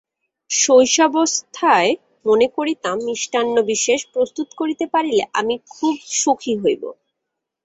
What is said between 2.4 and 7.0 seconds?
করিতাম, মিষ্টান্ন-বিশেষ প্রস্তুত করিতে পারিলে আমি খুব সুখী হইব।